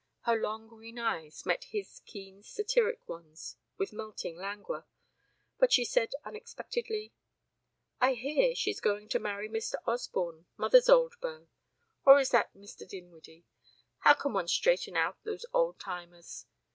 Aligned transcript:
Her 0.21 0.35
long 0.35 0.67
green 0.67 0.97
eyes 0.97 1.45
met 1.45 1.65
his 1.65 2.01
keen 2.07 2.41
satiric 2.41 3.07
ones 3.07 3.55
with 3.77 3.93
melting 3.93 4.35
languor. 4.35 4.87
But 5.59 5.71
she 5.71 5.85
said 5.85 6.13
unexpectedly: 6.25 7.13
"I 7.99 8.15
hear 8.15 8.55
she's 8.55 8.79
going 8.81 9.09
to 9.09 9.19
marry 9.19 9.47
Mr. 9.47 9.75
Osborne, 9.85 10.47
mother's 10.57 10.89
old 10.89 11.13
beau 11.21 11.49
or 12.03 12.19
is 12.19 12.31
that 12.31 12.51
Mr. 12.55 12.89
Dinwiddie? 12.89 13.45
How 13.99 14.15
can 14.15 14.33
one 14.33 14.47
straighten 14.47 14.97
out 14.97 15.23
those 15.23 15.45
old 15.53 15.79
timers? 15.79 16.47